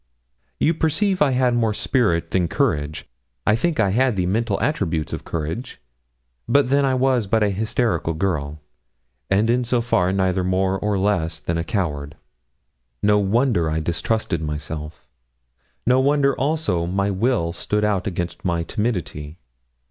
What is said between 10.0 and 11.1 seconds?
neither more nor